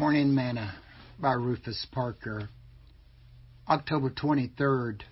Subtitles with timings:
[0.00, 0.72] Morning Manna
[1.20, 2.48] by Rufus Parker,
[3.68, 5.02] October 23rd,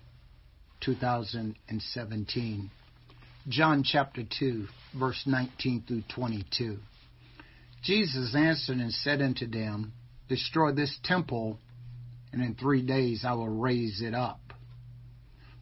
[0.81, 2.71] 2017.
[3.47, 4.65] John chapter 2,
[4.99, 6.79] verse 19 through 22.
[7.83, 9.93] Jesus answered and said unto them,
[10.27, 11.59] Destroy this temple,
[12.33, 14.41] and in three days I will raise it up.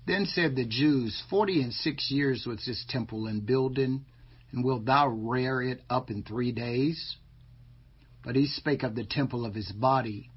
[0.07, 4.05] Then said the Jews, Forty and six years was this temple in building,
[4.53, 7.17] and wilt thou rear it up in three days?
[8.27, 10.29] But he spake of the temple of his body.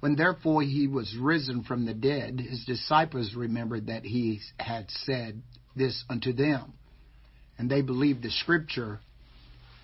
[0.00, 5.42] When therefore he was risen from the dead, his disciples remembered that he had said
[5.76, 6.72] this unto them.
[7.58, 9.00] And they believed the scripture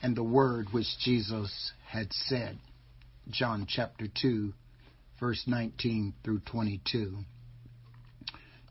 [0.03, 2.57] and the word which Jesus had said.
[3.29, 4.55] John chapter 2,
[5.21, 7.19] verse 19 through 22.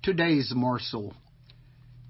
[0.02, 1.13] Today's morsel.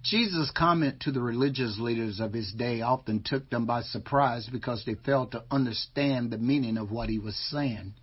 [0.03, 4.83] Jesus' comment to the religious leaders of his day often took them by surprise because
[4.85, 7.93] they failed to understand the meaning of what he was saying.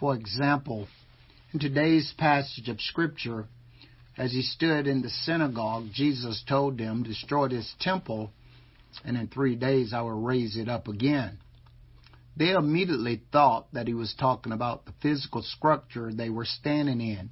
[0.00, 0.88] For example,
[1.52, 3.46] in today's passage of Scripture,
[4.16, 8.30] as he stood in the synagogue, Jesus told them, Destroy this temple,
[9.04, 11.38] and in three days I will raise it up again.
[12.38, 17.28] They immediately thought that he was talking about the physical structure they were standing in.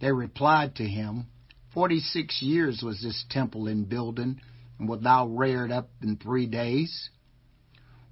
[0.00, 1.26] They replied to him,
[1.72, 4.40] Forty six years was this temple in building,
[4.78, 7.10] and thou rear it up in three days?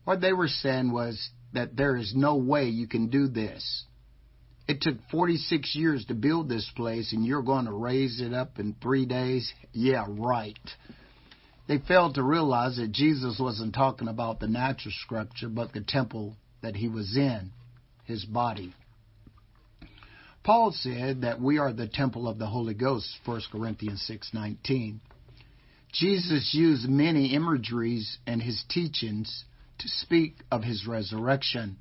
[0.05, 3.85] What they were saying was that there is no way you can do this.
[4.69, 8.59] It took 46 years to build this place, and you're going to raise it up
[8.59, 9.51] in three days?
[9.73, 10.59] Yeah, right.
[11.67, 16.37] They failed to realize that Jesus wasn't talking about the natural structure, but the temple
[16.63, 17.51] that he was in,
[18.05, 18.75] his body.
[20.43, 25.01] Paul said that we are the temple of the Holy Ghost, 1 Corinthians 6:19.
[25.93, 29.45] Jesus used many imageries in his teachings
[29.79, 31.77] to speak of his resurrection,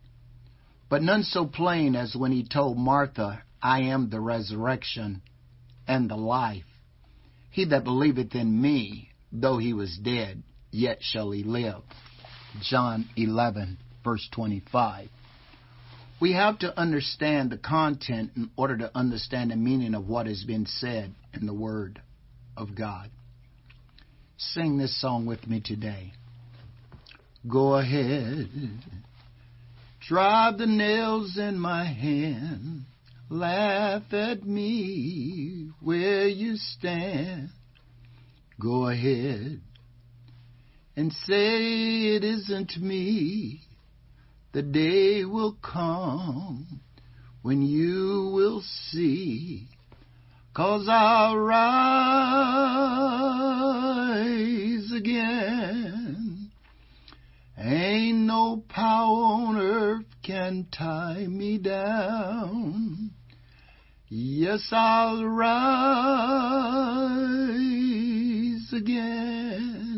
[0.90, 5.22] but none so plain as when he told Martha, I am the resurrection
[5.88, 6.66] and the life.
[7.50, 11.82] He that believeth in me, though he was dead, yet shall he live.
[12.62, 15.10] John 11, verse 25.
[16.20, 20.44] We have to understand the content in order to understand the meaning of what has
[20.44, 22.02] been said in the Word
[22.56, 23.12] of God.
[24.38, 26.14] Sing this song with me today.
[27.48, 28.50] Go ahead.
[30.08, 32.86] Drive the nails in my hand.
[33.30, 37.50] Laugh at me where you stand.
[38.60, 39.62] Go ahead
[40.96, 43.67] and say it isn't me
[44.54, 46.82] the day will come
[47.42, 49.68] when you will see.
[50.54, 51.58] Cause I'll rise
[54.92, 56.52] again.
[57.58, 63.12] Ain't no power on earth can tie me down.
[64.10, 65.48] Yes, I'll rise
[68.74, 69.97] again.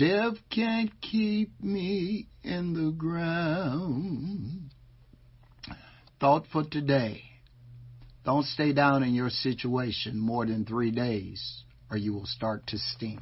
[0.00, 4.70] Death can't keep me in the ground.
[6.18, 7.20] Thought for today.
[8.24, 12.78] Don't stay down in your situation more than three days or you will start to
[12.78, 13.20] stink.